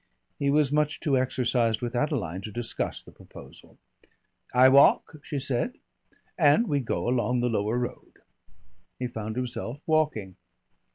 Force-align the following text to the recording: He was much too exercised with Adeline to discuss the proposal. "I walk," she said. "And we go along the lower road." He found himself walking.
He 0.39 0.49
was 0.49 0.71
much 0.71 0.99
too 0.99 1.15
exercised 1.15 1.79
with 1.79 1.95
Adeline 1.95 2.41
to 2.41 2.51
discuss 2.51 3.03
the 3.03 3.11
proposal. 3.11 3.77
"I 4.51 4.67
walk," 4.67 5.17
she 5.21 5.37
said. 5.37 5.77
"And 6.39 6.65
we 6.65 6.79
go 6.79 7.07
along 7.07 7.41
the 7.41 7.49
lower 7.49 7.77
road." 7.77 8.13
He 8.97 9.05
found 9.05 9.35
himself 9.35 9.79
walking. 9.85 10.37